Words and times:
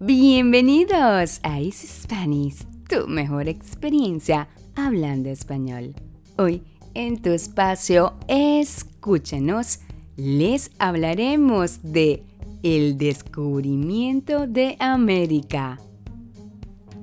Bienvenidos 0.00 1.38
a 1.44 1.60
Easy 1.60 1.86
Spanish, 1.86 2.66
tu 2.88 3.06
mejor 3.06 3.48
experiencia 3.48 4.48
hablando 4.74 5.30
español. 5.30 5.94
Hoy, 6.36 6.64
en 6.94 7.22
tu 7.22 7.30
espacio 7.30 8.14
Escúchanos, 8.26 9.78
les 10.16 10.72
hablaremos 10.80 11.78
de 11.84 12.24
el 12.64 12.98
descubrimiento 12.98 14.48
de 14.48 14.76
América. 14.80 15.78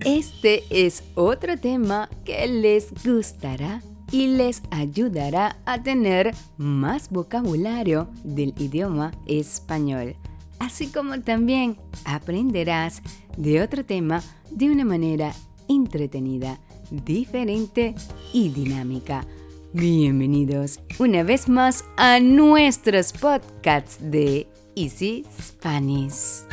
Este 0.01 0.63
es 0.69 1.05
otro 1.15 1.57
tema 1.57 2.09
que 2.25 2.45
les 2.45 2.91
gustará 3.05 3.81
y 4.11 4.27
les 4.27 4.61
ayudará 4.69 5.55
a 5.65 5.81
tener 5.81 6.35
más 6.57 7.09
vocabulario 7.09 8.09
del 8.25 8.53
idioma 8.57 9.11
español, 9.27 10.17
así 10.61 10.87
como 10.87 11.19
también 11.21 11.75
aprenderás 12.05 13.01
de 13.35 13.63
otro 13.63 13.83
tema 13.83 14.21
de 14.51 14.69
una 14.69 14.85
manera 14.85 15.33
entretenida, 15.67 16.59
diferente 16.91 17.95
y 18.31 18.49
dinámica. 18.49 19.25
Bienvenidos 19.73 20.79
una 20.99 21.23
vez 21.23 21.49
más 21.49 21.83
a 21.97 22.19
nuestros 22.19 23.11
podcasts 23.11 23.97
de 23.99 24.47
Easy 24.75 25.25
Spanish. 25.41 26.45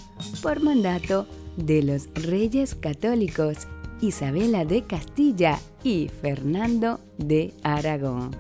por 0.42 0.62
mandato 0.62 1.26
de 1.56 1.82
los 1.82 2.08
reyes 2.14 2.74
católicos 2.74 3.66
Isabela 4.00 4.64
de 4.64 4.84
Castilla 4.84 5.58
y 5.84 6.08
Fernando 6.08 7.00
de 7.18 7.54
Aragón. 7.62 8.30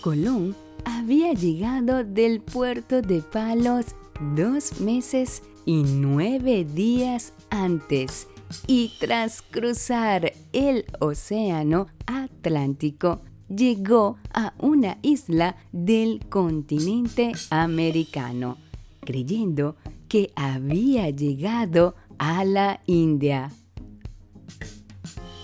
Colón 0.00 0.54
había 0.84 1.32
llegado 1.32 2.04
del 2.04 2.40
puerto 2.40 3.02
de 3.02 3.20
Palos 3.20 3.86
dos 4.34 4.80
meses 4.80 5.42
y 5.66 5.82
nueve 5.82 6.64
días 6.64 7.32
antes 7.50 8.26
y 8.66 8.92
tras 8.98 9.42
cruzar 9.42 10.32
el 10.52 10.84
Océano 11.00 11.88
Atlántico 12.06 13.20
llegó 13.48 14.18
a 14.32 14.54
una 14.58 14.98
isla 15.02 15.56
del 15.72 16.20
continente 16.28 17.32
americano, 17.50 18.56
creyendo 19.00 19.76
que 20.08 20.32
había 20.36 21.10
llegado 21.10 21.94
a 22.18 22.44
la 22.44 22.80
India. 22.86 23.50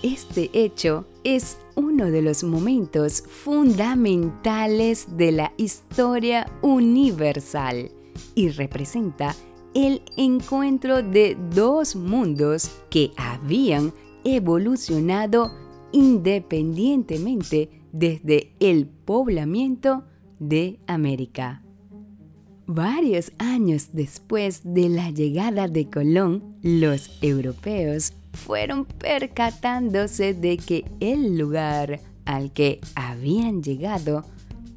Este 0.01 0.49
hecho 0.53 1.05
es 1.23 1.57
uno 1.75 2.09
de 2.09 2.21
los 2.21 2.43
momentos 2.43 3.21
fundamentales 3.27 5.17
de 5.17 5.31
la 5.33 5.51
historia 5.57 6.47
universal 6.61 7.91
y 8.39 8.47
representa 8.47 9.35
el 9.73 10.01
encuentro 10.15 11.03
de 11.03 11.35
dos 11.53 11.97
mundos 11.97 12.71
que 12.89 13.11
habían 13.17 13.91
evolucionado 14.23 15.51
independientemente 15.91 17.69
desde 17.91 18.53
el 18.61 18.87
poblamiento 18.87 20.05
de 20.39 20.79
América. 20.87 21.63
Varios 22.65 23.33
años 23.39 23.89
después 23.91 24.61
de 24.63 24.87
la 24.87 25.11
llegada 25.11 25.67
de 25.67 25.89
Colón, 25.89 26.55
los 26.61 27.17
europeos 27.21 28.13
fueron 28.31 28.85
percatándose 28.85 30.33
de 30.33 30.55
que 30.55 30.85
el 31.01 31.37
lugar 31.37 31.99
al 32.23 32.53
que 32.53 32.79
habían 32.95 33.61
llegado 33.61 34.23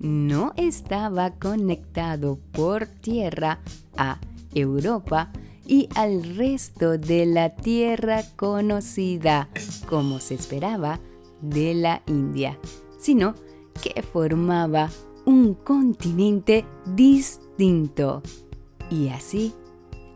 no 0.03 0.53
estaba 0.57 1.31
conectado 1.31 2.39
por 2.53 2.87
tierra 2.87 3.61
a 3.97 4.19
Europa 4.53 5.33
y 5.67 5.89
al 5.95 6.37
resto 6.37 6.99
de 6.99 7.25
la 7.25 7.55
tierra 7.55 8.25
conocida, 8.37 9.49
como 9.89 10.19
se 10.19 10.35
esperaba, 10.35 10.99
de 11.41 11.75
la 11.75 12.03
India, 12.07 12.59
sino 12.99 13.35
que 13.81 14.03
formaba 14.03 14.91
un 15.25 15.55
continente 15.55 16.65
distinto. 16.85 18.23
Y 18.91 19.09
así, 19.09 19.55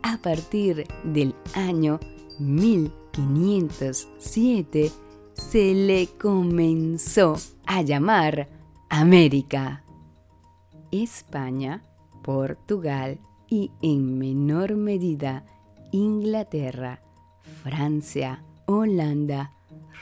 a 0.03 0.17
partir 0.17 0.85
del 1.03 1.33
año 1.55 1.99
1000, 2.39 2.91
507 3.17 4.91
se 5.33 5.73
le 5.73 6.07
comenzó 6.19 7.35
a 7.65 7.81
llamar 7.81 8.56
América. 8.89 9.83
España, 10.91 11.83
Portugal 12.23 13.19
y 13.49 13.71
en 13.81 14.17
menor 14.17 14.75
medida 14.75 15.45
Inglaterra, 15.91 17.01
Francia, 17.63 18.43
Holanda, 18.65 19.51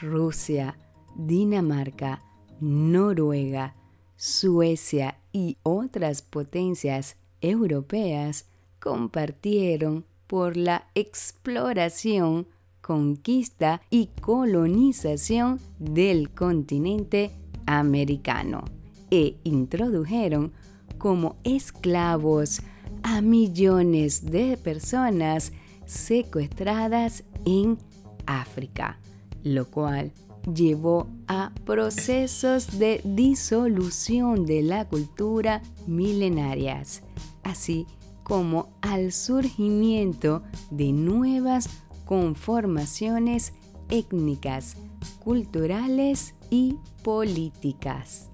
Rusia, 0.00 0.78
Dinamarca, 1.16 2.22
Noruega, 2.60 3.74
Suecia 4.16 5.18
y 5.32 5.58
otras 5.62 6.22
potencias 6.22 7.16
europeas 7.40 8.46
compartieron 8.78 10.04
por 10.26 10.56
la 10.56 10.88
exploración 10.94 12.46
conquista 12.80 13.82
y 13.90 14.10
colonización 14.20 15.60
del 15.78 16.30
continente 16.30 17.32
americano 17.66 18.75
e 19.10 19.38
introdujeron 19.44 20.52
como 20.98 21.36
esclavos 21.44 22.60
a 23.02 23.20
millones 23.20 24.30
de 24.30 24.56
personas 24.56 25.52
secuestradas 25.84 27.24
en 27.44 27.78
África, 28.26 28.98
lo 29.42 29.70
cual 29.70 30.12
llevó 30.52 31.08
a 31.26 31.52
procesos 31.64 32.78
de 32.78 33.00
disolución 33.04 34.46
de 34.46 34.62
la 34.62 34.88
cultura 34.88 35.62
milenarias, 35.86 37.02
así 37.42 37.86
como 38.22 38.68
al 38.80 39.12
surgimiento 39.12 40.42
de 40.70 40.92
nuevas 40.92 41.68
conformaciones 42.04 43.52
étnicas, 43.88 44.76
culturales 45.22 46.34
y 46.50 46.76
políticas. 47.02 48.30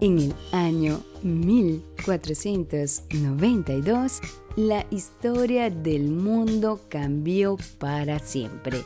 En 0.00 0.18
el 0.18 0.34
año 0.52 1.02
1492, 1.22 4.20
la 4.56 4.86
historia 4.90 5.68
del 5.68 6.10
mundo 6.10 6.80
cambió 6.88 7.58
para 7.78 8.18
siempre. 8.18 8.82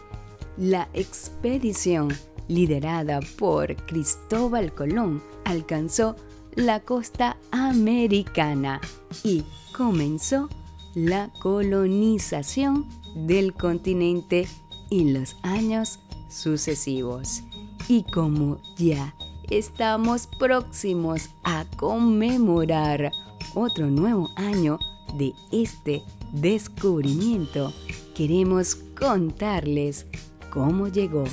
La 0.56 0.88
expedición 0.92 2.08
liderada 2.48 3.20
por 3.38 3.76
Cristóbal 3.86 4.74
Colón 4.74 5.22
alcanzó 5.44 6.16
la 6.56 6.80
costa 6.80 7.36
americana 7.52 8.80
y 9.22 9.44
comenzó 9.76 10.48
la 10.96 11.30
colonización 11.40 12.88
del 13.14 13.54
continente 13.54 14.48
en 14.90 15.14
los 15.14 15.36
años 15.44 16.00
sucesivos. 16.28 17.44
Y 17.86 18.02
como 18.02 18.60
ya 18.76 19.14
estamos 19.50 20.26
próximos 20.38 21.30
a 21.44 21.64
conmemorar 21.76 23.10
otro 23.54 23.90
nuevo 23.90 24.28
año 24.36 24.78
de 25.16 25.32
este 25.52 26.02
descubrimiento, 26.32 27.72
queremos 28.14 28.74
contarles 28.74 30.06
cómo 30.50 30.88
llegó, 30.88 31.24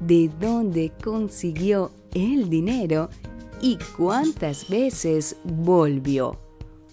de 0.00 0.30
dónde 0.40 0.92
consiguió 1.02 1.90
el 2.14 2.48
dinero 2.48 3.10
y 3.60 3.78
cuántas 3.96 4.68
veces 4.68 5.36
volvió. 5.44 6.38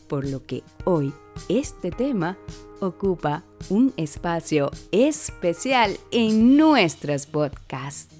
Por 0.07 0.25
lo 0.27 0.45
que 0.45 0.63
hoy 0.85 1.13
este 1.49 1.91
tema 1.91 2.37
ocupa 2.79 3.43
un 3.69 3.93
espacio 3.97 4.71
especial 4.91 5.97
en 6.11 6.57
nuestros 6.57 7.25
podcasts. 7.25 8.16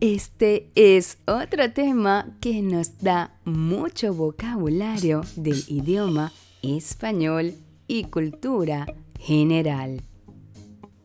Este 0.00 0.70
es 0.76 1.18
otro 1.26 1.72
tema 1.72 2.36
que 2.40 2.62
nos 2.62 2.98
da 2.98 3.36
mucho 3.44 4.14
vocabulario 4.14 5.22
del 5.34 5.60
idioma 5.66 6.32
español 6.62 7.54
y 7.88 8.04
cultura 8.04 8.86
general. 9.18 10.02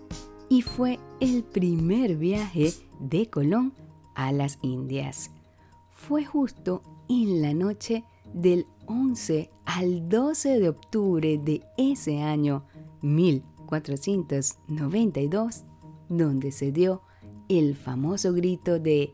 y 0.50 0.61
fue 0.61 0.99
el 1.20 1.44
primer 1.44 2.17
viaje 2.17 2.75
de 3.00 3.31
Colón 3.31 3.73
a 4.14 4.31
las 4.31 4.58
Indias. 4.61 5.31
Fue 5.93 6.26
justo 6.26 6.82
en 7.08 7.41
la 7.41 7.55
noche 7.55 8.05
del 8.35 8.67
11 8.85 9.50
al 9.64 10.11
12 10.11 10.61
de 10.61 10.69
octubre 10.69 11.38
de 11.38 11.62
ese 11.79 12.20
año 12.20 12.67
1492 13.00 15.64
donde 16.09 16.53
se 16.53 16.73
dio 16.73 17.03
el 17.49 17.77
famoso 17.77 18.33
grito 18.33 18.79
de 18.79 19.12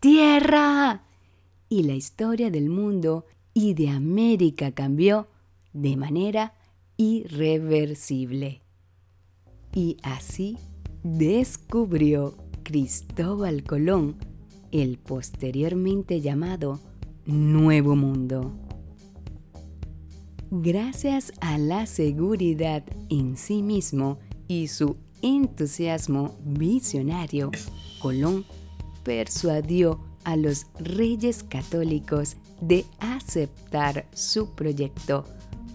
¡Tierra! 0.00 1.04
Y 1.68 1.82
la 1.84 1.94
historia 1.94 2.50
del 2.50 2.68
mundo 2.68 3.26
y 3.54 3.74
de 3.74 3.90
América 3.90 4.72
cambió 4.72 5.28
de 5.72 5.96
manera 5.96 6.54
irreversible. 6.96 8.62
Y 9.74 9.96
así 10.02 10.58
descubrió 11.02 12.34
Cristóbal 12.62 13.62
Colón 13.62 14.16
el 14.72 14.98
posteriormente 14.98 16.20
llamado 16.20 16.80
Nuevo 17.26 17.96
Mundo. 17.96 18.52
Gracias 20.50 21.32
a 21.40 21.58
la 21.58 21.86
seguridad 21.86 22.84
en 23.08 23.36
sí 23.36 23.62
mismo 23.62 24.18
y 24.48 24.68
su 24.68 24.96
entusiasmo 25.22 26.36
visionario, 26.44 27.50
Colón 28.00 28.44
persuadió 29.02 30.00
a 30.24 30.36
los 30.36 30.66
reyes 30.78 31.42
católicos 31.42 32.36
de 32.60 32.84
aceptar 32.98 34.06
su 34.12 34.50
proyecto, 34.54 35.24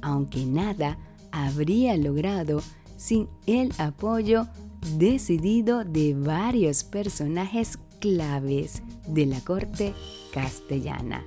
aunque 0.02 0.46
nada 0.46 0.98
habría 1.32 1.98
logrado 1.98 2.62
sin 2.98 3.28
el 3.46 3.74
apoyo 3.78 4.48
decidido 4.98 5.84
de 5.84 6.14
varios 6.14 6.84
personajes 6.84 7.80
claves 8.00 8.84
de 9.08 9.26
la 9.26 9.42
corte 9.42 9.94
castellana. 10.34 11.26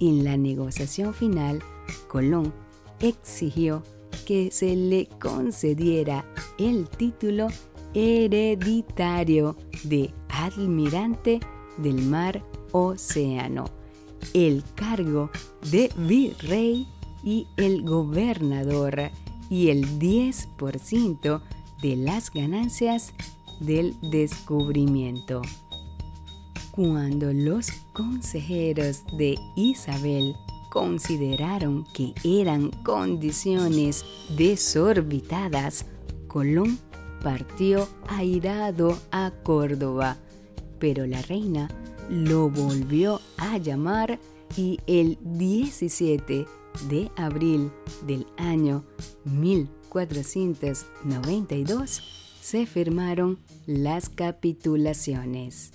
En 0.00 0.24
la 0.24 0.36
negociación 0.36 1.14
final, 1.14 1.60
Colón 2.08 2.52
exigió 3.00 3.82
que 4.26 4.50
se 4.50 4.76
le 4.76 5.06
concediera 5.20 6.24
el 6.58 6.88
título 6.88 7.48
hereditario 7.94 9.56
de 9.84 10.12
almirante 10.28 11.40
del 11.78 12.02
mar 12.02 12.44
océano, 12.72 13.66
el 14.32 14.64
cargo 14.74 15.30
de 15.70 15.90
virrey 15.96 16.86
y 17.22 17.46
el 17.56 17.82
gobernador 17.82 19.10
y 19.48 19.68
el 19.68 19.98
10% 19.98 21.42
de 21.80 21.96
las 21.96 22.30
ganancias 22.30 23.12
del 23.60 23.94
descubrimiento. 24.00 25.42
Cuando 26.72 27.32
los 27.32 27.70
consejeros 27.92 29.04
de 29.16 29.38
Isabel 29.54 30.34
consideraron 30.74 31.86
que 31.94 32.12
eran 32.24 32.70
condiciones 32.82 34.04
desorbitadas, 34.36 35.86
Colón 36.26 36.80
partió 37.22 37.88
airado 38.08 38.98
a 39.12 39.30
Córdoba, 39.44 40.16
pero 40.80 41.06
la 41.06 41.22
reina 41.22 41.68
lo 42.10 42.50
volvió 42.50 43.20
a 43.36 43.56
llamar 43.58 44.18
y 44.56 44.80
el 44.88 45.16
17 45.22 46.44
de 46.88 47.08
abril 47.16 47.70
del 48.04 48.26
año 48.36 48.84
1492 49.26 52.02
se 52.42 52.66
firmaron 52.66 53.38
las 53.66 54.08
capitulaciones. 54.08 55.70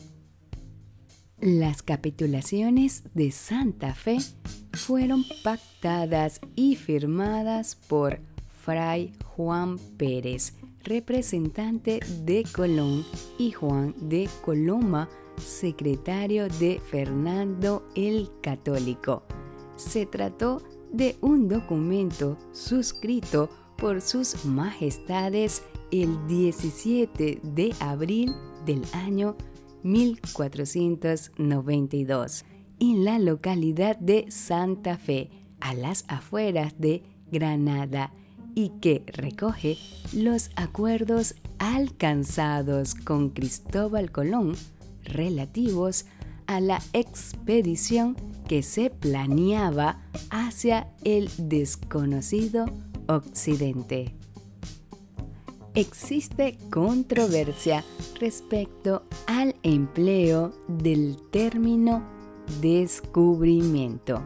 Las 1.40 1.84
capitulaciones 1.84 3.04
de 3.14 3.32
Santa 3.32 3.96
Fe 3.96 4.18
fueron 4.74 5.24
pactadas 5.44 6.42
y 6.56 6.76
firmadas 6.76 7.76
por 7.76 8.20
Fray 8.64 9.14
Juan 9.36 9.78
Pérez, 9.98 10.54
representante 10.84 12.00
de 12.24 12.44
Colón, 12.54 13.06
y 13.38 13.52
Juan 13.52 13.94
de 14.02 14.28
Coloma, 14.44 15.08
secretario 15.38 16.48
de 16.60 16.82
Fernando 16.90 17.88
el 17.96 18.30
Católico. 18.42 19.24
Se 19.78 20.06
trató 20.06 20.62
de 20.92 21.16
un 21.22 21.48
documento 21.48 22.38
suscrito 22.52 23.50
por 23.78 24.02
sus 24.02 24.44
majestades 24.46 25.64
el 25.92 26.28
17 26.28 27.40
de 27.42 27.74
abril 27.80 28.34
del 28.66 28.84
año 28.94 29.38
1492 29.84 32.44
en 32.80 33.06
la 33.06 33.20
localidad 33.20 33.98
de 33.98 34.26
Santa 34.30 34.98
Fe, 34.98 35.30
a 35.60 35.74
las 35.74 36.06
afueras 36.08 36.74
de 36.78 37.04
Granada, 37.32 38.12
y 38.56 38.70
que 38.82 39.04
recoge 39.08 39.78
los 40.14 40.50
acuerdos 40.56 41.36
alcanzados 41.60 42.96
con 42.96 43.30
Cristóbal 43.30 44.12
Colón 44.12 44.56
relativos 45.04 46.06
a 46.48 46.60
la 46.60 46.82
expedición 46.94 48.16
que 48.48 48.64
se 48.64 48.90
planeaba 48.90 50.02
hacia 50.30 50.92
el 51.04 51.30
desconocido 51.38 52.66
occidente. 53.08 54.16
Existe 55.76 56.58
controversia 56.72 57.86
respecto 58.20 59.04
al 59.28 59.56
empleo 59.62 60.52
del 60.68 61.18
término 61.32 62.19
descubrimiento 62.62 64.22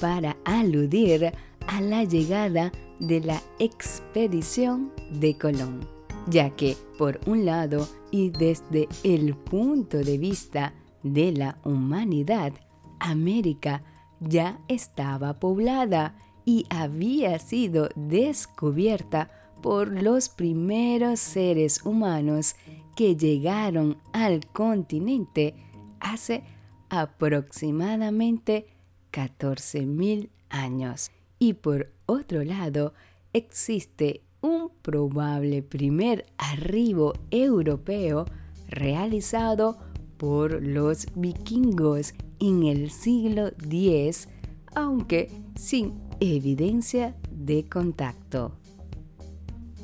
para 0.00 0.36
aludir 0.44 1.32
a 1.66 1.80
la 1.80 2.04
llegada 2.04 2.72
de 2.98 3.20
la 3.20 3.42
expedición 3.58 4.92
de 5.10 5.36
Colón, 5.36 5.80
ya 6.28 6.50
que 6.50 6.76
por 6.98 7.20
un 7.26 7.44
lado 7.44 7.88
y 8.10 8.30
desde 8.30 8.88
el 9.02 9.34
punto 9.34 9.98
de 9.98 10.18
vista 10.18 10.74
de 11.02 11.32
la 11.32 11.58
humanidad, 11.64 12.52
América 12.98 13.82
ya 14.20 14.60
estaba 14.68 15.38
poblada 15.40 16.14
y 16.44 16.66
había 16.68 17.38
sido 17.38 17.88
descubierta 17.94 19.30
por 19.62 20.02
los 20.02 20.28
primeros 20.28 21.20
seres 21.20 21.84
humanos 21.84 22.56
que 22.96 23.16
llegaron 23.16 23.98
al 24.12 24.46
continente 24.46 25.54
hace 26.00 26.42
aproximadamente 26.90 28.66
14.000 29.12 30.28
años. 30.50 31.10
Y 31.38 31.54
por 31.54 31.90
otro 32.06 32.44
lado, 32.44 32.92
existe 33.32 34.22
un 34.42 34.70
probable 34.82 35.62
primer 35.62 36.26
arribo 36.38 37.14
europeo 37.30 38.26
realizado 38.68 39.78
por 40.16 40.62
los 40.62 41.06
vikingos 41.14 42.14
en 42.40 42.64
el 42.64 42.90
siglo 42.90 43.52
X, 43.70 44.28
aunque 44.74 45.30
sin 45.56 45.94
evidencia 46.20 47.16
de 47.30 47.68
contacto. 47.68 48.59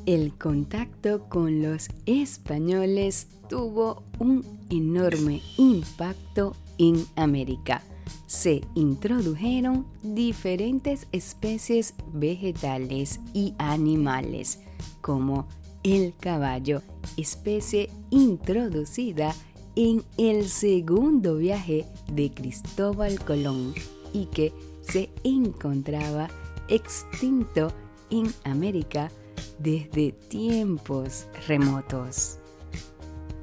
El 0.07 0.33
contacto 0.37 1.27
con 1.27 1.61
los 1.61 1.89
españoles 2.05 3.27
tuvo 3.49 4.03
un 4.19 4.43
enorme 4.69 5.41
impacto 5.57 6.55
en 6.77 7.05
América. 7.17 7.83
Se 8.25 8.61
introdujeron 8.73 9.85
diferentes 10.01 11.07
especies 11.11 11.93
vegetales 12.13 13.19
y 13.33 13.53
animales, 13.57 14.61
como 15.01 15.45
el 15.83 16.13
caballo, 16.17 16.81
especie 17.17 17.89
introducida 18.09 19.35
en 19.75 20.05
el 20.17 20.47
segundo 20.47 21.35
viaje 21.35 21.85
de 22.13 22.31
Cristóbal 22.31 23.19
Colón 23.19 23.73
y 24.13 24.27
que 24.27 24.53
se 24.81 25.09
encontraba 25.25 26.29
extinto 26.69 27.73
en 28.09 28.33
América 28.45 29.11
desde 29.59 30.11
tiempos 30.11 31.27
remotos. 31.47 32.39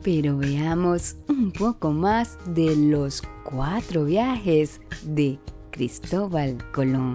Pero 0.03 0.37
veamos 0.37 1.17
un 1.29 1.51
poco 1.51 1.93
más 1.93 2.37
de 2.47 2.77
los 2.77 3.23
cuatro 3.45 4.05
viajes 4.05 4.81
de 5.05 5.39
Cristóbal 5.71 6.59
Colón. 6.73 7.15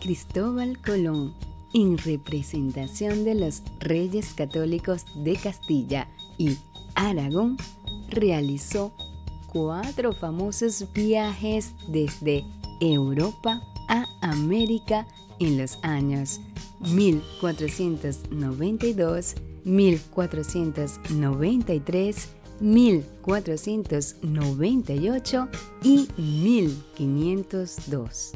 Cristóbal 0.00 0.80
Colón, 0.80 1.34
en 1.74 1.98
representación 1.98 3.24
de 3.24 3.34
los 3.34 3.62
reyes 3.80 4.32
católicos 4.34 5.04
de 5.24 5.34
Castilla 5.36 6.08
y 6.38 6.56
Aragón, 6.94 7.56
realizó 8.08 8.92
cuatro 9.52 10.12
famosos 10.12 10.86
viajes 10.92 11.74
desde 11.88 12.44
Europa 12.80 13.60
a 13.88 14.06
América 14.22 15.06
en 15.40 15.58
los 15.58 15.78
años 15.82 16.40
1492, 16.80 19.34
1493, 19.64 22.28
1498 22.60 25.48
y 25.82 26.06
1502. 26.16 28.34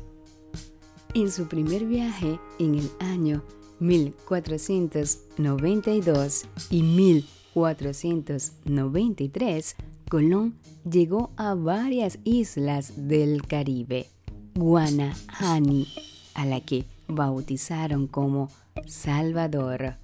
En 1.15 1.31
su 1.31 1.47
primer 1.47 1.87
viaje 1.87 2.41
en 2.59 2.75
el 2.75 2.91
año 2.99 3.45
1492 3.79 6.47
y 6.71 6.83
1493, 6.83 9.77
Colón 10.09 10.57
llegó 10.91 11.31
a 11.37 11.55
varias 11.55 12.19
islas 12.25 12.95
del 12.97 13.47
Caribe, 13.47 14.09
Guanahani, 14.55 15.87
a 16.35 16.47
la 16.47 16.61
que 16.61 16.85
bautizaron 17.09 18.07
como 18.07 18.49
Salvador, 18.87 19.97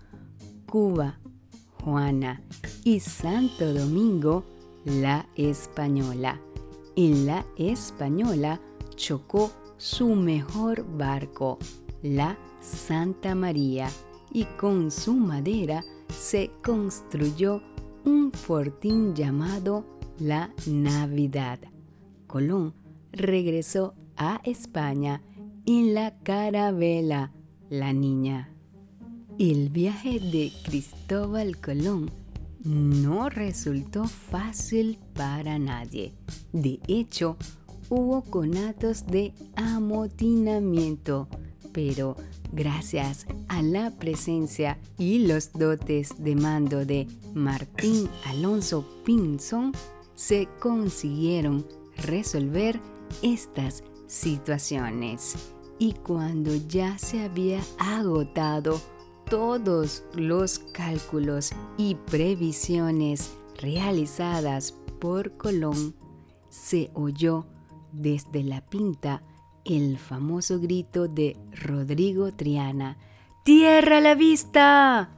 Cuba, 0.67 1.19
Juana 1.83 2.43
y 2.85 3.01
Santo 3.01 3.73
Domingo, 3.73 4.45
la 4.85 5.27
Española. 5.37 6.41
En 6.97 7.27
la 7.27 7.45
Española 7.57 8.61
chocó 8.97 9.51
su 9.79 10.15
mejor 10.15 10.85
barco, 10.97 11.59
la 12.03 12.39
Santa 12.61 13.35
María, 13.35 13.89
y 14.33 14.45
con 14.45 14.91
su 14.91 15.15
madera 15.15 15.83
se 16.09 16.51
construyó 16.63 17.63
un 18.05 18.31
fortín 18.33 19.15
llamado 19.15 19.85
la 20.19 20.51
Navidad. 20.67 21.59
Colón 22.27 22.75
regresó 23.13 23.95
a 24.17 24.41
España 24.45 25.23
en 25.67 25.95
la 25.95 26.17
carabela 26.23 27.33
La 27.69 27.93
Niña. 27.93 28.51
El 29.39 29.71
viaje 29.71 30.21
de 30.21 30.53
Cristóbal 30.65 31.57
Colón 31.59 32.11
no 32.65 33.29
resultó 33.31 34.05
fácil 34.05 34.99
para 35.15 35.59
nadie. 35.59 36.13
De 36.53 36.81
hecho, 36.89 37.37
hubo 37.89 38.23
conatos 38.23 39.07
de 39.07 39.33
amotinamiento, 39.57 41.29
pero 41.73 42.17
gracias 42.53 43.27
a 43.49 43.63
la 43.63 43.91
presencia 43.91 44.79
y 44.99 45.27
los 45.27 45.53
dotes 45.53 46.15
de 46.19 46.37
mando 46.37 46.85
de 46.85 47.07
Martín 47.35 48.09
Alonso 48.27 48.85
Pinzón, 49.05 49.73
se 50.15 50.49
consiguieron 50.61 51.67
resolver 51.97 52.79
estas 53.23 53.83
situaciones. 54.11 55.37
Y 55.79 55.95
cuando 55.95 56.55
ya 56.69 56.99
se 56.99 57.23
había 57.23 57.61
agotado 57.79 58.81
todos 59.31 60.03
los 60.15 60.59
cálculos 60.59 61.53
y 61.79 61.95
previsiones 61.95 63.33
realizadas 63.59 64.75
por 65.01 65.37
Colón, 65.37 65.95
se 66.51 66.91
oyó 66.95 67.47
desde 67.93 68.43
la 68.43 68.61
pinta 68.61 69.23
el 69.65 69.99
famoso 69.99 70.59
grito 70.59 71.07
de 71.07 71.37
Rodrigo 71.53 72.33
Triana, 72.33 72.99
¡Tierra 73.45 73.99
a 73.99 74.01
la 74.01 74.15
vista! 74.15 75.11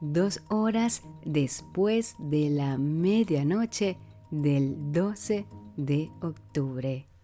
Dos 0.00 0.42
horas 0.48 1.02
después 1.24 2.14
de 2.18 2.50
la 2.50 2.78
medianoche 2.78 3.98
del 4.30 4.92
12 4.92 5.46
de 5.76 6.10
octubre. 6.20 7.15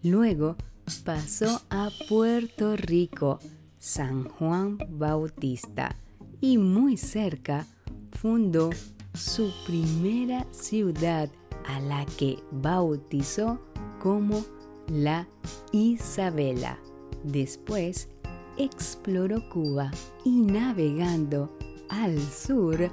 Luego 0.03 0.57
pasó 1.05 1.61
a 1.71 1.91
Puerto 2.09 2.76
Rico, 2.76 3.38
San 3.79 4.25
Juan 4.25 4.79
Bautista, 4.91 5.95
y 6.41 6.59
muy 6.59 6.97
cerca 6.97 7.67
fundó 8.12 8.71
su 9.15 9.53
primera 9.67 10.47
ciudad 10.53 11.29
a 11.66 11.80
la 11.80 12.06
que 12.18 12.38
bautizó 12.50 13.58
como 14.00 14.44
la 14.88 15.26
Isabela. 15.73 16.78
Después 17.25 18.08
exploró 18.56 19.49
Cuba 19.50 19.90
y 20.25 20.40
navegando 20.40 21.56
al 21.88 22.18
sur 22.20 22.90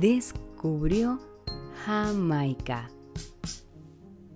descubrió 0.00 1.18
Jamaica. 1.84 2.90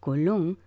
Colón 0.00 0.58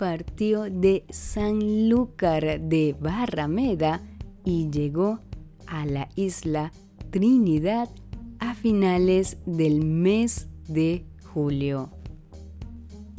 partió 0.00 0.62
de 0.62 1.04
Sanlúcar 1.10 2.58
de 2.58 2.96
Barrameda 2.98 4.00
y 4.46 4.70
llegó 4.70 5.20
a 5.66 5.84
la 5.84 6.08
isla 6.16 6.72
Trinidad 7.10 7.86
a 8.38 8.54
finales 8.54 9.36
del 9.44 9.84
mes 9.84 10.48
de 10.66 11.04
julio. 11.22 11.90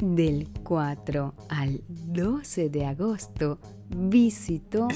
Del 0.00 0.48
4 0.64 1.34
al 1.50 1.84
12 1.86 2.68
de 2.68 2.84
agosto 2.84 3.60
visitó 3.88 4.88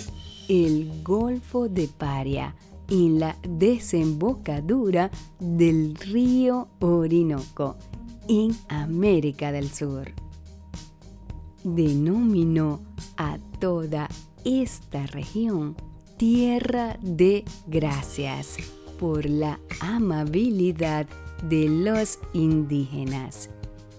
el 0.49 1.05
Golfo 1.05 1.69
de 1.69 1.87
Paria 1.87 2.57
en 2.91 3.21
la 3.21 3.37
desembocadura 3.49 5.13
del 5.39 5.95
río 5.95 6.67
Orinoco 6.81 7.77
en 8.27 8.57
América 8.69 9.53
del 9.53 9.71
Sur. 9.71 10.26
Denominó 11.67 12.81
a 13.17 13.39
toda 13.59 14.09
esta 14.45 15.05
región 15.07 15.75
Tierra 16.17 16.97
de 17.03 17.45
Gracias 17.67 18.59
por 19.01 19.29
la 19.29 19.59
amabilidad 19.81 21.09
de 21.43 21.69
los 21.69 22.21
indígenas 22.35 23.51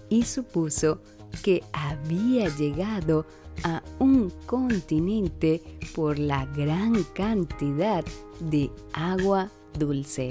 y 0.08 0.22
supuso 0.22 1.02
que 1.42 1.62
había 1.74 2.48
llegado 2.56 3.26
a 3.64 3.82
un 3.98 4.32
continente 4.46 5.62
por 5.94 6.18
la 6.18 6.46
gran 6.46 7.04
cantidad 7.14 8.02
de 8.40 8.70
agua 8.94 9.50
dulce. 9.78 10.30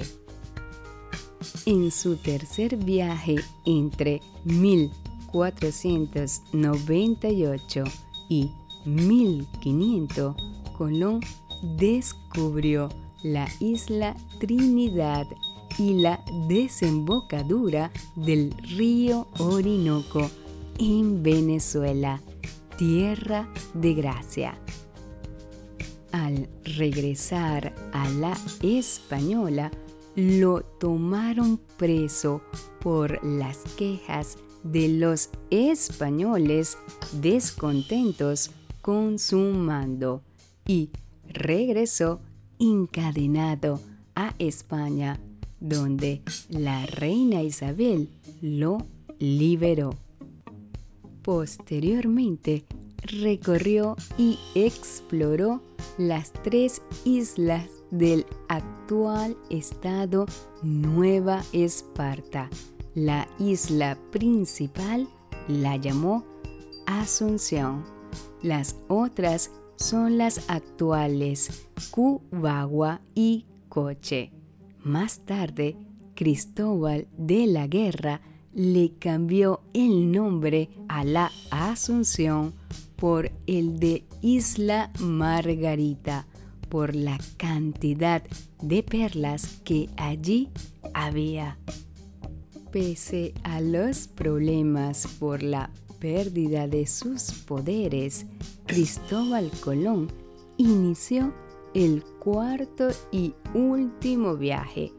En 1.66 1.92
su 1.92 2.16
tercer 2.16 2.76
viaje 2.76 3.36
entre 3.64 4.22
1498 5.32 7.84
y 8.28 8.50
1500, 8.84 10.36
Colón 10.76 11.20
descubrió 11.76 12.88
la 13.22 13.48
isla 13.60 14.16
Trinidad 14.38 15.26
y 15.78 15.94
la 15.94 16.20
desembocadura 16.48 17.90
del 18.16 18.52
río 18.76 19.28
Orinoco 19.38 20.28
en 20.78 21.22
Venezuela, 21.22 22.20
tierra 22.76 23.48
de 23.74 23.94
gracia. 23.94 24.58
Al 26.12 26.48
regresar 26.64 27.74
a 27.92 28.08
la 28.10 28.36
española, 28.62 29.70
lo 30.16 30.62
tomaron 30.62 31.60
preso 31.76 32.40
por 32.80 33.24
las 33.24 33.58
quejas 33.76 34.38
de 34.62 34.88
los 34.88 35.30
españoles 35.50 36.76
descontentos 37.20 38.50
con 38.80 39.18
su 39.18 39.38
mando 39.38 40.22
y 40.66 40.90
regresó 41.26 42.20
encadenado 42.58 43.80
a 44.14 44.34
España 44.38 45.20
donde 45.60 46.22
la 46.48 46.86
reina 46.86 47.42
Isabel 47.42 48.08
lo 48.40 48.78
liberó. 49.18 49.94
Posteriormente, 51.22 52.64
recorrió 53.02 53.96
y 54.16 54.38
exploró 54.54 55.62
las 55.98 56.32
tres 56.32 56.82
islas 57.04 57.68
del 57.90 58.26
actual 58.48 59.36
estado 59.50 60.26
Nueva 60.62 61.42
Esparta. 61.52 62.48
La 62.98 63.28
isla 63.38 63.96
principal 64.10 65.06
la 65.46 65.76
llamó 65.76 66.24
Asunción. 66.84 67.84
Las 68.42 68.74
otras 68.88 69.52
son 69.76 70.18
las 70.18 70.50
actuales 70.50 71.68
Cubagua 71.92 73.00
y 73.14 73.46
Coche. 73.68 74.32
Más 74.80 75.20
tarde, 75.20 75.76
Cristóbal 76.16 77.06
de 77.16 77.46
la 77.46 77.68
Guerra 77.68 78.20
le 78.52 78.90
cambió 78.98 79.60
el 79.74 80.10
nombre 80.10 80.68
a 80.88 81.04
la 81.04 81.30
Asunción 81.52 82.52
por 82.96 83.30
el 83.46 83.78
de 83.78 84.02
Isla 84.22 84.90
Margarita, 84.98 86.26
por 86.68 86.96
la 86.96 87.16
cantidad 87.36 88.24
de 88.60 88.82
perlas 88.82 89.60
que 89.62 89.88
allí 89.96 90.48
había. 90.94 91.58
Pese 92.72 93.32
a 93.44 93.62
los 93.62 94.08
problemas 94.08 95.06
por 95.18 95.42
la 95.42 95.70
pérdida 95.98 96.68
de 96.68 96.86
sus 96.86 97.32
poderes, 97.46 98.26
Cristóbal 98.66 99.50
Colón 99.64 100.08
inició 100.58 101.32
el 101.72 102.02
cuarto 102.18 102.88
y 103.10 103.32
último 103.54 104.36
viaje, 104.36 104.92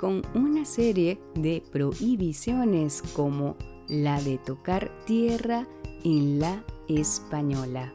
con 0.00 0.22
una 0.34 0.64
serie 0.64 1.20
de 1.36 1.62
prohibiciones 1.70 3.02
como 3.14 3.56
la 3.88 4.20
de 4.20 4.38
tocar 4.38 4.90
tierra 5.06 5.68
en 6.02 6.40
la 6.40 6.64
española. 6.88 7.92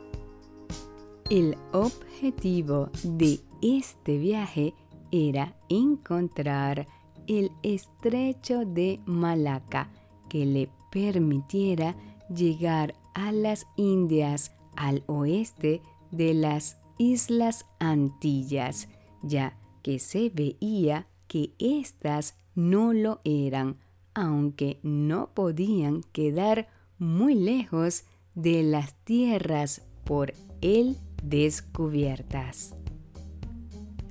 El 1.30 1.58
objetivo 1.74 2.90
de 3.04 3.42
este 3.62 4.18
viaje 4.18 4.74
era 5.12 5.54
encontrar 5.68 6.88
el 7.28 7.52
estrecho 7.63 8.66
de 8.66 9.00
Malaca 9.06 9.90
que 10.30 10.46
le 10.46 10.70
permitiera 10.92 11.96
llegar 12.34 12.96
a 13.13 13.32
las 13.32 13.68
Indias 13.76 14.56
al 14.76 15.04
oeste 15.08 15.82
de 16.12 16.34
las 16.34 16.78
Islas 16.98 17.66
Antillas, 17.80 18.88
ya 19.22 19.58
que 19.84 20.00
se 20.00 20.30
veía 20.30 21.08
que 21.28 21.52
éstas 21.60 22.36
no 22.56 22.94
lo 22.94 23.22
eran, 23.24 23.78
aunque 24.13 24.80
no 24.84 25.34
podían 25.34 26.02
quedar 26.12 26.70
muy 26.98 27.36
lejos 27.36 28.04
de 28.34 28.63
las 28.63 28.96
tierras 29.04 29.84
por 30.04 30.34
él 30.62 30.98
descubiertas. 31.24 32.76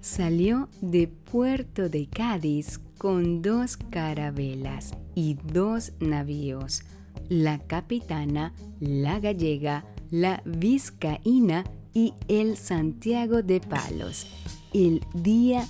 Salió 0.00 0.68
de 0.80 1.08
Puerto 1.08 1.88
de 1.88 2.06
Cádiz 2.06 2.78
con 2.98 3.42
dos 3.42 3.76
carabelas 3.76 4.94
y 5.14 5.34
dos 5.34 5.92
navíos, 6.00 6.82
la 7.28 7.58
capitana, 7.58 8.52
la 8.80 9.20
gallega, 9.20 9.84
la 10.10 10.42
vizcaína 10.44 11.64
y 11.92 12.14
el 12.28 12.56
Santiago 12.56 13.42
de 13.42 13.60
Palos 13.60 14.26
el 14.72 15.00
día 15.14 15.66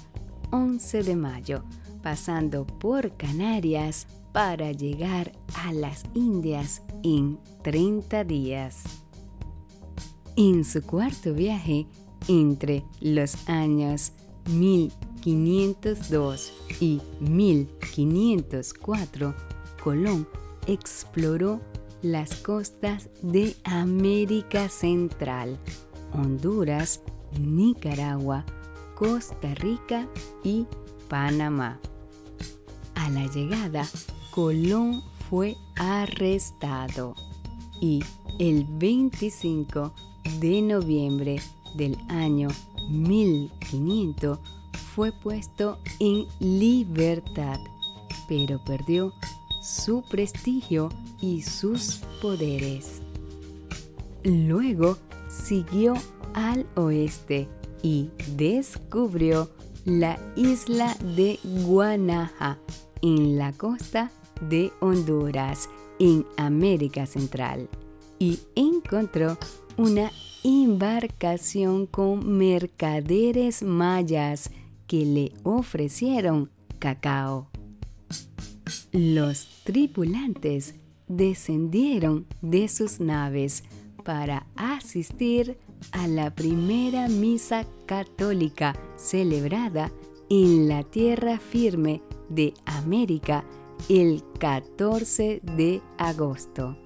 11 0.50 1.04
de 1.04 1.14
mayo, 1.14 1.62
pasando 2.02 2.66
por 2.66 3.16
Canarias 3.16 4.08
para 4.32 4.72
llegar 4.72 5.30
a 5.54 5.72
las 5.72 6.02
Indias 6.14 6.82
en 7.04 7.38
30 7.62 8.24
días. 8.24 8.82
En 10.34 10.64
su 10.64 10.82
cuarto 10.82 11.34
viaje, 11.34 11.86
entre 12.26 12.82
los 13.00 13.48
años 13.48 14.12
1502 15.34 16.52
y 16.80 17.00
1504, 17.20 19.34
Colón 19.82 20.28
exploró 20.66 21.60
las 22.02 22.34
costas 22.36 23.08
de 23.22 23.56
América 23.64 24.68
Central, 24.68 25.58
Honduras, 26.12 27.00
Nicaragua, 27.40 28.44
Costa 28.94 29.54
Rica 29.54 30.06
y 30.44 30.66
Panamá. 31.08 31.80
A 32.94 33.08
la 33.10 33.26
llegada, 33.26 33.88
Colón 34.30 35.02
fue 35.28 35.56
arrestado 35.76 37.14
y 37.80 38.00
el 38.38 38.64
25 38.64 39.92
de 40.40 40.62
noviembre 40.62 41.40
del 41.74 41.96
año 42.08 42.48
1500 42.88 44.38
fue 44.96 45.12
puesto 45.12 45.78
en 46.00 46.24
libertad, 46.40 47.58
pero 48.26 48.58
perdió 48.64 49.12
su 49.62 50.02
prestigio 50.10 50.88
y 51.20 51.42
sus 51.42 52.00
poderes. 52.22 53.02
Luego 54.24 54.96
siguió 55.28 55.92
al 56.32 56.66
oeste 56.76 57.46
y 57.82 58.08
descubrió 58.38 59.50
la 59.84 60.18
isla 60.34 60.96
de 61.14 61.38
Guanaja 61.44 62.58
en 63.02 63.36
la 63.36 63.52
costa 63.52 64.10
de 64.48 64.72
Honduras, 64.80 65.68
en 65.98 66.24
América 66.38 67.04
Central, 67.04 67.68
y 68.18 68.38
encontró 68.54 69.36
una 69.76 70.10
embarcación 70.42 71.84
con 71.84 72.38
mercaderes 72.38 73.62
mayas 73.62 74.50
que 74.86 75.04
le 75.04 75.32
ofrecieron 75.42 76.50
cacao. 76.78 77.50
Los 78.92 79.62
tripulantes 79.64 80.74
descendieron 81.08 82.26
de 82.42 82.68
sus 82.68 83.00
naves 83.00 83.64
para 84.04 84.46
asistir 84.56 85.58
a 85.92 86.06
la 86.08 86.34
primera 86.34 87.08
misa 87.08 87.66
católica 87.86 88.74
celebrada 88.96 89.90
en 90.28 90.68
la 90.68 90.82
tierra 90.82 91.38
firme 91.38 92.00
de 92.28 92.54
América 92.64 93.44
el 93.88 94.22
14 94.38 95.40
de 95.42 95.80
agosto. 95.98 96.76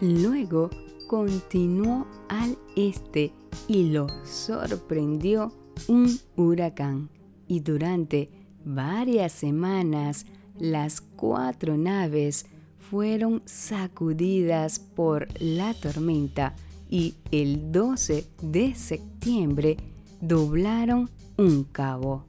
Luego 0.00 0.70
continuó 1.08 2.06
al 2.28 2.56
este 2.76 3.32
y 3.68 3.84
lo 3.90 4.08
sorprendió 4.24 5.52
un 5.88 6.18
huracán 6.36 7.10
y 7.46 7.60
durante 7.60 8.30
varias 8.64 9.32
semanas 9.32 10.26
las 10.58 11.00
cuatro 11.00 11.76
naves 11.76 12.46
fueron 12.78 13.42
sacudidas 13.44 14.78
por 14.78 15.28
la 15.40 15.74
tormenta 15.74 16.54
y 16.88 17.14
el 17.30 17.72
12 17.72 18.26
de 18.42 18.74
septiembre 18.74 19.76
doblaron 20.20 21.10
un 21.36 21.64
cabo. 21.64 22.24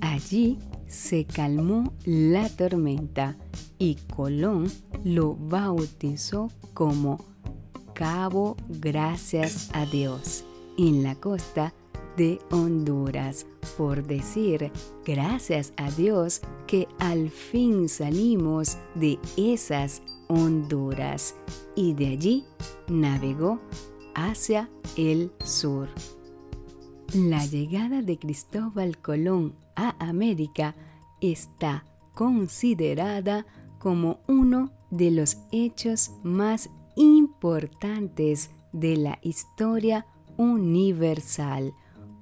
Allí 0.00 0.58
se 0.86 1.24
calmó 1.24 1.92
la 2.04 2.48
tormenta 2.48 3.36
y 3.78 3.94
Colón 4.14 4.70
lo 5.04 5.36
bautizó 5.36 6.50
como 6.74 7.24
Cabo 7.94 8.56
Gracias 8.68 9.70
a 9.72 9.86
Dios 9.86 10.44
en 10.76 11.02
la 11.02 11.14
costa 11.14 11.72
de 12.16 12.38
Honduras 12.50 13.46
por 13.76 14.04
decir 14.04 14.70
gracias 15.04 15.72
a 15.76 15.90
Dios 15.90 16.40
que 16.66 16.88
al 16.98 17.30
fin 17.30 17.88
salimos 17.88 18.78
de 18.94 19.18
esas 19.36 20.02
Honduras 20.28 21.34
y 21.74 21.94
de 21.94 22.06
allí 22.08 22.44
navegó 22.88 23.58
hacia 24.14 24.68
el 24.96 25.32
sur. 25.44 25.88
La 27.14 27.44
llegada 27.44 28.02
de 28.02 28.18
Cristóbal 28.18 28.98
Colón 28.98 29.54
a 29.74 29.96
América 29.98 30.76
está 31.20 31.84
considerada 32.14 33.46
como 33.78 34.20
uno 34.28 34.70
de 34.90 35.10
los 35.10 35.38
hechos 35.50 36.12
más 36.22 36.70
importantes 36.96 38.50
de 38.72 38.96
la 38.96 39.18
historia 39.22 40.06
universal 40.36 41.74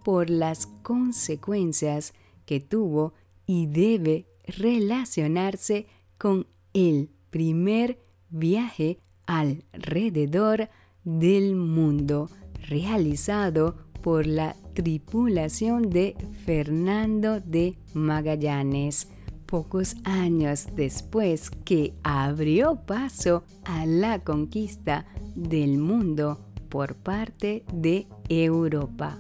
por 0.09 0.31
las 0.31 0.67
consecuencias 0.83 2.15
que 2.47 2.61
tuvo 2.61 3.13
y 3.45 3.67
debe 3.67 4.25
relacionarse 4.47 5.87
con 6.17 6.47
el 6.73 7.11
primer 7.29 7.99
viaje 8.31 9.01
alrededor 9.27 10.71
del 11.05 11.57
mundo 11.57 12.31
realizado 12.71 13.77
por 14.01 14.27
la 14.27 14.57
tripulación 14.73 15.91
de 15.91 16.17
Fernando 16.47 17.41
de 17.41 17.77
Magallanes, 17.93 19.09
pocos 19.45 19.95
años 20.05 20.69
después 20.75 21.51
que 21.67 21.93
abrió 22.03 22.77
paso 22.87 23.45
a 23.67 23.85
la 23.85 24.21
conquista 24.21 25.05
del 25.35 25.77
mundo 25.77 26.39
por 26.71 26.95
parte 26.95 27.67
de 27.75 28.07
Europa. 28.31 29.19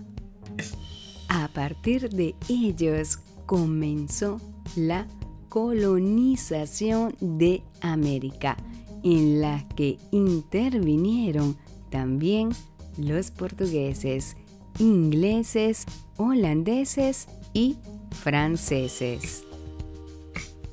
A 1.28 1.48
partir 1.48 2.08
de 2.10 2.34
ellos 2.48 3.18
comenzó 3.46 4.40
la 4.76 5.06
colonización 5.48 7.16
de 7.20 7.62
América, 7.80 8.56
en 9.02 9.40
la 9.40 9.66
que 9.76 9.98
intervinieron 10.10 11.56
también 11.90 12.50
los 12.96 13.30
portugueses, 13.30 14.36
ingleses, 14.78 15.84
holandeses 16.16 17.28
y 17.52 17.76
franceses. 18.10 19.44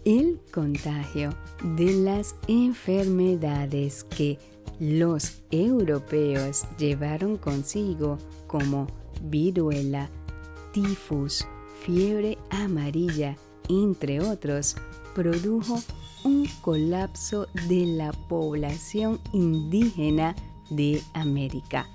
El 0.03 0.39
contagio 0.51 1.31
de 1.77 1.93
las 1.93 2.35
enfermedades 2.47 4.03
que 4.03 4.37
los 4.79 5.41
europeos 5.51 6.63
llevaron 6.77 7.37
consigo 7.37 8.17
como 8.47 8.87
viruela, 9.23 10.09
tifus, 10.75 11.47
fiebre 11.85 12.37
amarilla, 12.49 13.37
entre 13.69 14.19
otros, 14.19 14.75
produjo 15.13 15.81
un 16.25 16.45
colapso 16.59 17.47
de 17.69 17.85
la 17.85 18.11
población 18.11 19.21
indígena 19.31 20.35
de 20.69 21.01
América, 21.13 21.87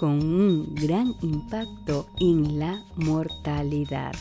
con 0.00 0.14
un 0.20 0.74
gran 0.74 1.14
impacto 1.22 2.08
en 2.18 2.58
la 2.58 2.84
mortalidad. 2.96 4.16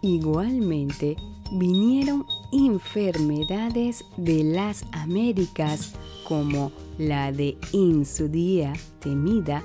Igualmente, 0.00 1.16
vinieron 1.50 2.24
enfermedades 2.52 4.04
de 4.16 4.44
las 4.44 4.84
Américas 4.92 5.94
como 6.22 6.70
la 6.98 7.32
de 7.32 7.58
en 7.72 8.06
su 8.06 8.28
día 8.28 8.74
temida 9.00 9.64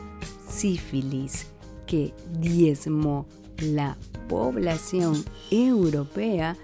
sífilis, 0.49 1.50
que 1.91 2.13
diezmó 2.39 3.27
la 3.58 3.97
población 4.30 5.25
europea 5.49 6.56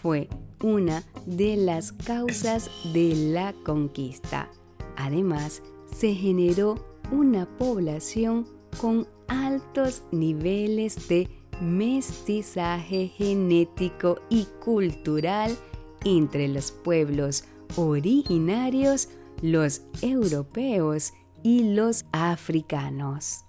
fue 0.00 0.28
una 0.62 1.02
de 1.26 1.56
las 1.56 1.92
causas 1.92 2.70
de 2.92 3.14
la 3.14 3.52
conquista. 3.64 4.48
Además, 4.96 5.62
se 5.94 6.14
generó 6.14 6.76
una 7.10 7.46
población 7.58 8.46
con 8.80 9.06
altos 9.28 10.02
niveles 10.12 11.08
de 11.08 11.28
mestizaje 11.64 13.08
genético 13.08 14.18
y 14.28 14.46
cultural 14.62 15.56
entre 16.04 16.48
los 16.48 16.70
pueblos 16.70 17.44
originarios, 17.76 19.08
los 19.42 19.82
europeos 20.02 21.12
y 21.42 21.74
los 21.74 22.04
africanos. 22.12 23.44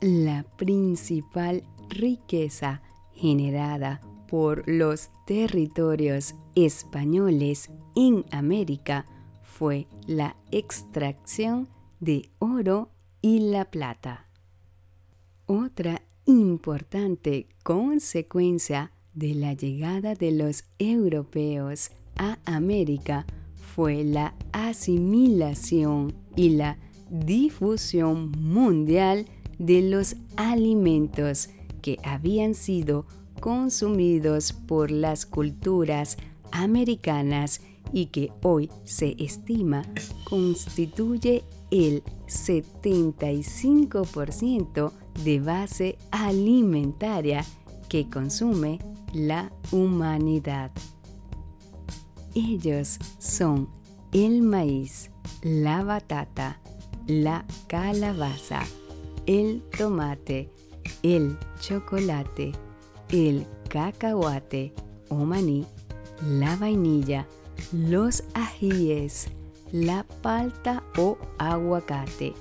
La 0.00 0.44
principal 0.56 1.64
riqueza 1.88 2.82
generada 3.14 4.00
por 4.28 4.68
los 4.68 5.10
territorios 5.26 6.34
españoles 6.54 7.70
en 7.94 8.24
América 8.32 9.06
fue 9.42 9.86
la 10.06 10.36
extracción 10.50 11.68
de 12.00 12.30
oro 12.38 12.90
y 13.22 13.50
la 13.50 13.64
plata. 13.64 14.26
Otra 15.46 16.02
importante 16.26 17.48
consecuencia 17.62 18.92
de 19.12 19.34
la 19.34 19.54
llegada 19.54 20.14
de 20.14 20.32
los 20.32 20.64
europeos 20.78 21.90
a 22.16 22.38
América 22.44 23.26
fue 23.74 24.04
la 24.04 24.34
asimilación 24.52 26.14
y 26.36 26.50
la 26.50 26.78
difusión 27.10 28.30
mundial 28.32 29.24
de 29.58 29.82
los 29.82 30.14
alimentos 30.36 31.48
que 31.82 31.98
habían 32.02 32.54
sido 32.54 33.06
consumidos 33.40 34.52
por 34.52 34.90
las 34.90 35.26
culturas 35.26 36.16
americanas 36.50 37.60
y 37.92 38.06
que 38.06 38.32
hoy 38.42 38.70
se 38.84 39.14
estima 39.18 39.82
constituye 40.24 41.44
el 41.70 42.02
75% 42.26 44.92
de 45.22 45.40
base 45.40 45.98
alimentaria 46.10 47.44
que 47.88 48.08
consume 48.08 48.78
la 49.12 49.52
humanidad. 49.70 50.70
Ellos 52.34 52.98
son 53.18 53.68
el 54.12 54.42
maíz, 54.42 55.10
la 55.42 55.84
batata, 55.84 56.60
la 57.06 57.44
calabaza, 57.68 58.62
el 59.26 59.62
tomate, 59.76 60.50
el 61.02 61.38
chocolate, 61.60 62.52
el 63.10 63.46
cacahuate 63.68 64.72
o 65.08 65.16
maní, 65.16 65.66
la 66.22 66.56
vainilla, 66.56 67.26
los 67.72 68.24
ajíes, 68.34 69.28
la 69.72 70.04
palta 70.22 70.82
o 70.96 71.18
aguacate. 71.38 72.34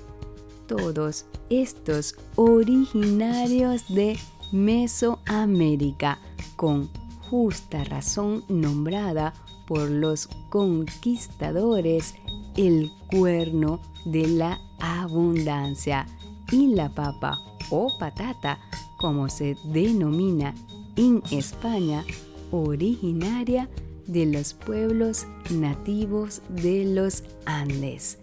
Todos 0.76 1.26
estos 1.52 2.16
originarios 2.36 3.84
de 3.90 4.18
Mesoamérica, 4.52 6.18
con 6.56 6.90
justa 7.30 7.84
razón 7.84 8.44
nombrada 8.50 9.36
por 9.68 9.88
los 9.92 10.28
conquistadores 10.50 12.16
el 12.58 12.90
cuerno 13.06 13.82
de 14.06 14.28
la 14.28 14.60
abundancia 14.80 16.08
y 16.52 16.74
la 16.74 16.90
papa 16.90 17.38
o 17.70 17.96
patata, 18.00 18.60
como 18.98 19.30
se 19.30 19.56
denomina 19.66 20.56
en 20.96 21.22
España, 21.30 22.04
originaria 22.50 23.70
de 24.08 24.26
los 24.26 24.56
pueblos 24.56 25.28
nativos 25.52 26.42
de 26.50 26.86
los 26.86 27.24
Andes. 27.46 28.23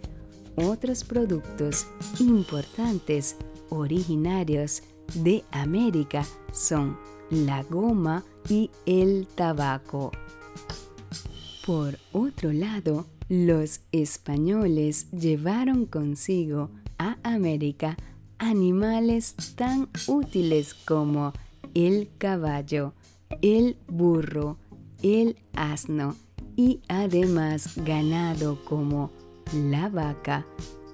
Otros 0.55 1.03
productos 1.03 1.87
importantes 2.19 3.37
originarios 3.69 4.83
de 5.15 5.43
América 5.51 6.25
son 6.51 6.97
la 7.29 7.63
goma 7.63 8.23
y 8.49 8.69
el 8.85 9.27
tabaco. 9.35 10.11
Por 11.65 11.97
otro 12.11 12.51
lado, 12.51 13.05
los 13.29 13.81
españoles 13.91 15.09
llevaron 15.11 15.85
consigo 15.85 16.69
a 16.97 17.17
América 17.23 17.95
animales 18.39 19.35
tan 19.55 19.87
útiles 20.07 20.73
como 20.73 21.31
el 21.73 22.09
caballo, 22.17 22.93
el 23.41 23.77
burro, 23.87 24.57
el 25.01 25.37
asno 25.53 26.15
y 26.57 26.81
además 26.87 27.77
ganado 27.77 28.63
como 28.65 29.11
la 29.53 29.89
vaca, 29.89 30.45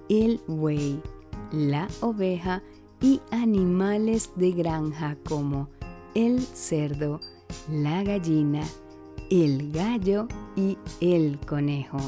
el 0.10 0.40
buey, 0.48 1.02
la 1.52 1.88
oveja 2.02 2.64
y 3.02 3.22
animales 3.32 4.32
de 4.36 4.52
granja 4.52 5.16
como 5.28 5.70
el 6.16 6.42
cerdo, 6.42 7.20
la 7.72 8.04
gallina, 8.04 8.64
el 9.30 9.72
gallo 9.72 10.28
y 10.56 10.78
el 11.00 11.40
conejo. 11.40 12.00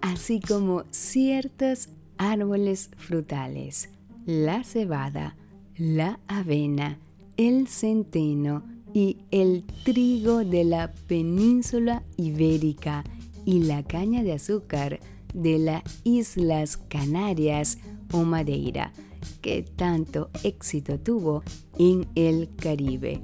Así 0.00 0.40
como 0.40 0.84
ciertos 0.90 1.88
árboles 2.18 2.90
frutales, 2.96 3.90
la 4.26 4.64
cebada, 4.64 5.36
la 5.76 6.18
avena, 6.26 6.98
el 7.36 7.68
centeno 7.68 8.62
y 8.92 9.18
el 9.30 9.64
trigo 9.84 10.44
de 10.44 10.64
la 10.64 10.92
península 11.06 12.02
ibérica 12.16 13.04
y 13.44 13.64
la 13.64 13.82
caña 13.82 14.22
de 14.22 14.32
azúcar 14.32 15.00
de 15.34 15.58
las 15.58 15.82
Islas 16.04 16.76
Canarias 16.76 17.78
o 18.12 18.24
Madeira, 18.24 18.92
que 19.40 19.62
tanto 19.62 20.30
éxito 20.42 20.98
tuvo 20.98 21.42
en 21.78 22.06
el 22.14 22.50
Caribe, 22.56 23.20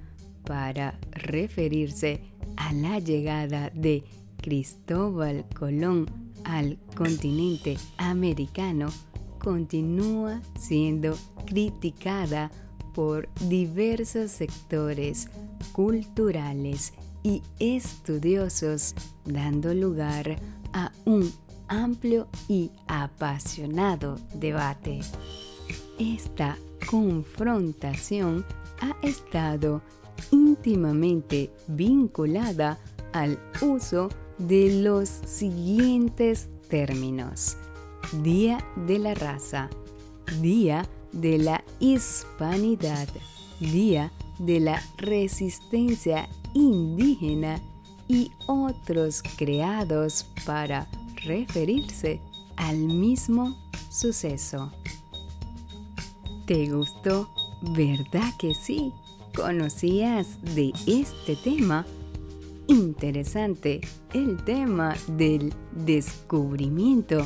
para 0.46 1.00
referirse 1.12 2.22
a 2.58 2.74
la 2.74 3.00
llegada 3.00 3.72
de 3.74 4.04
Cristóbal 4.38 5.46
Colón 5.56 6.06
al 6.44 6.78
continente 6.96 7.78
americano 7.98 8.90
continúa 9.42 10.42
siendo 10.60 11.18
criticada 11.46 12.52
por 12.94 13.28
diversos 13.48 14.32
sectores 14.32 15.30
culturales 15.72 16.94
y 17.24 17.42
estudiosos, 17.60 18.96
dando 19.26 19.74
lugar 19.74 20.38
a 20.74 20.92
un 21.06 21.32
amplio 21.68 22.28
y 22.48 22.72
apasionado 22.88 24.18
debate. 24.34 25.00
Esta 25.98 26.58
confrontación 26.90 28.46
ha 28.82 28.96
estado 29.06 29.82
íntimamente 30.32 31.52
vinculada 31.68 32.78
al 33.14 33.40
uso 33.62 34.10
de 34.38 34.82
los 34.82 35.10
siguientes 35.10 36.50
términos. 36.68 37.58
Día 38.24 38.64
de 38.76 39.00
la 39.00 39.14
raza, 39.14 39.70
Día 40.42 40.88
de 41.12 41.38
la 41.38 41.64
Hispanidad, 41.80 43.08
Día 43.60 44.12
de 44.40 44.60
la 44.60 44.82
Resistencia 44.98 46.28
Indígena 46.54 47.62
y 48.08 48.32
otros 48.48 49.24
creados 49.38 50.26
para 50.46 50.88
referirse 51.24 52.20
al 52.58 52.78
mismo 52.78 53.56
suceso. 53.90 54.72
¿Te 56.46 56.70
gustó? 56.70 57.30
¿Verdad 57.62 58.34
que 58.38 58.54
sí? 58.54 58.92
¿Conocías 59.36 60.42
de 60.56 60.74
este 60.88 61.38
tema? 61.38 61.86
Interesante 62.68 63.82
el 64.14 64.44
tema 64.44 64.96
del 65.08 65.54
descubrimiento 65.72 67.26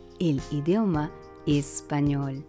el 0.21 0.39
idioma 0.51 1.11
español. 1.47 2.45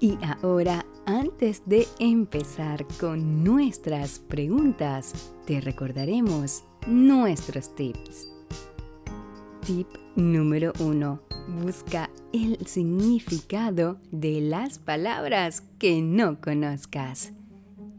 Y 0.00 0.18
ahora, 0.40 0.84
antes 1.04 1.62
de 1.66 1.86
empezar 1.98 2.86
con 2.98 3.44
nuestras 3.44 4.18
preguntas, 4.18 5.12
te 5.46 5.60
recordaremos 5.60 6.64
nuestros 6.86 7.74
tips. 7.74 8.32
Tip 9.66 9.86
número 10.16 10.72
1. 10.80 11.20
Busca 11.62 12.10
el 12.32 12.58
significado 12.66 14.00
de 14.10 14.40
las 14.40 14.78
palabras 14.78 15.62
que 15.78 16.00
no 16.00 16.40
conozcas. 16.40 17.32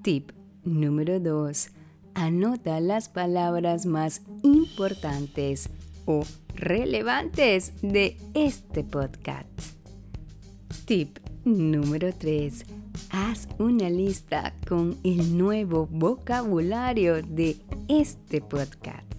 Tip 0.01 0.31
número 0.63 1.19
2. 1.19 1.69
Anota 2.15 2.79
las 2.79 3.09
palabras 3.09 3.85
más 3.85 4.23
importantes 4.41 5.69
o 6.05 6.23
relevantes 6.55 7.73
de 7.81 8.17
este 8.33 8.83
podcast. 8.83 9.47
Tip 10.85 11.19
número 11.45 12.13
3. 12.13 12.65
Haz 13.09 13.47
una 13.59 13.89
lista 13.89 14.53
con 14.67 14.97
el 15.03 15.37
nuevo 15.37 15.87
vocabulario 15.87 17.21
de 17.21 17.57
este 17.87 18.41
podcast. 18.41 19.11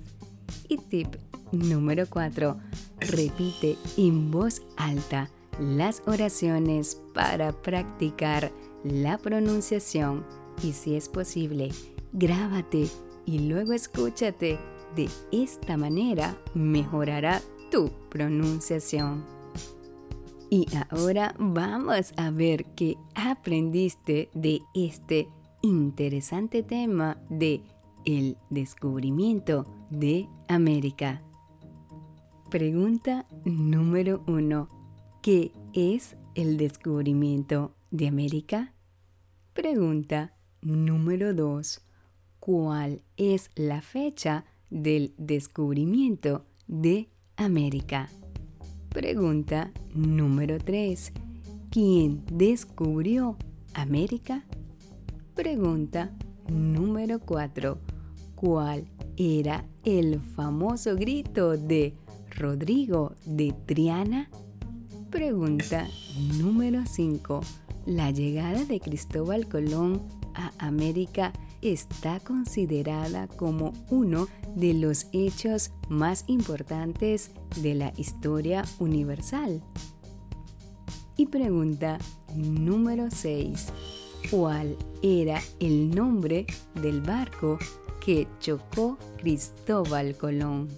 Y 0.69 0.79
tip 0.79 1.17
Número 1.55 2.07
4. 2.09 2.57
Repite 3.01 3.77
en 3.97 4.31
voz 4.31 4.63
alta 4.77 5.29
las 5.61 6.03
oraciones 6.07 7.01
para 7.15 7.53
practicar 7.53 8.51
la 8.83 9.19
pronunciación 9.19 10.25
y 10.63 10.73
si 10.73 10.97
es 10.97 11.09
posible, 11.09 11.71
grábate 12.13 12.89
y 13.25 13.39
luego 13.41 13.73
escúchate. 13.73 14.59
De 14.95 15.09
esta 15.33 15.77
manera 15.77 16.37
mejorará 16.55 17.43
tu 17.71 17.91
pronunciación. 18.11 19.25
Y 20.51 20.67
ahora 20.91 21.35
vamos 21.39 22.13
a 22.17 22.31
ver 22.31 22.65
qué 22.77 22.97
aprendiste 23.15 24.31
de 24.35 24.61
este 24.75 25.29
interesante 25.63 26.63
tema 26.63 27.17
de 27.29 27.63
el 28.05 28.37
descubrimiento 28.51 29.67
de 29.91 30.29
América. 30.47 31.23
Pregunta 32.51 33.27
número 33.45 34.23
uno. 34.29 34.69
¿Qué 35.23 35.51
es 35.73 36.17
el 36.35 36.57
descubrimiento 36.57 37.75
de 37.91 38.07
América? 38.07 38.75
Pregunta 39.55 40.37
número 40.61 41.35
dos. 41.35 41.81
¿Cuál 42.39 43.03
es 43.17 43.51
la 43.57 43.81
fecha 43.81 44.45
del 44.75 45.15
descubrimiento 45.17 46.45
de 46.67 47.09
América? 47.37 48.11
Pregunta 48.91 49.73
número 49.95 50.59
tres. 50.59 51.13
¿Quién 51.71 52.25
descubrió 52.31 53.37
América? 53.73 54.45
Pregunta 55.35 56.13
número 56.49 57.21
cuatro. 57.21 57.79
¿Cuál 58.35 58.85
era 59.17 59.65
el 59.85 60.21
famoso 60.21 60.97
grito 60.97 61.57
de 61.57 61.95
Rodrigo 62.37 63.15
de 63.25 63.55
Triana? 63.67 64.29
Pregunta 65.11 65.87
número 66.39 66.83
5. 66.85 67.41
¿La 67.87 68.11
llegada 68.11 68.65
de 68.65 68.81
Cristóbal 68.81 69.49
Colón 69.49 70.03
a 70.35 70.51
América 70.59 71.33
está 71.63 72.19
considerada 72.19 73.29
como 73.29 73.73
uno 73.91 74.27
de 74.55 74.75
los 74.75 75.07
hechos 75.13 75.71
más 75.89 76.25
importantes 76.27 77.31
de 77.57 77.75
la 77.75 77.95
historia 77.97 78.65
universal? 78.79 79.63
Y 81.17 81.27
pregunta 81.27 81.99
número 82.35 83.11
6. 83.11 83.69
¿Cuál 84.31 84.77
era 85.03 85.43
el 85.61 85.95
nombre 85.95 86.47
del 86.81 87.03
barco 87.03 87.59
que 88.05 88.27
chocó 88.41 88.99
Cristóbal 89.19 90.17
Colón? 90.17 90.69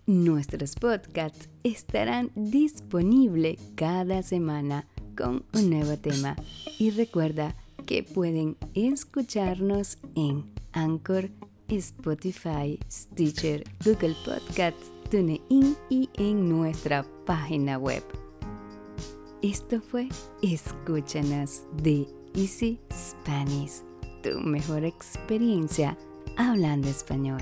Nuestros 0.06 0.76
podcasts 0.76 1.48
estarán 1.64 2.30
disponibles 2.36 3.58
cada 3.76 4.22
semana 4.22 4.86
con 5.16 5.46
un 5.54 5.70
nuevo 5.70 5.96
tema 5.98 6.36
y 6.78 6.90
recuerda 6.90 7.56
que 7.86 8.04
pueden 8.04 8.58
escucharnos 8.74 9.98
en 10.16 10.52
Anchor, 10.74 11.30
Spotify, 11.70 12.80
Stitcher, 12.92 13.64
Google 13.84 14.16
Podcasts, 14.26 14.92
TuneIn 15.10 15.76
y 15.90 16.10
en 16.16 16.50
nuestra 16.50 17.04
página 17.26 17.78
web. 17.78 18.04
Esto 19.42 19.82
fue 19.82 20.08
Escúchanos 20.42 21.64
de 21.84 22.08
Easy 22.34 22.80
Spanish, 22.92 23.82
tu 24.22 24.40
mejor 24.40 24.86
experiencia 24.86 25.98
hablando 26.38 26.88
español. 26.90 27.42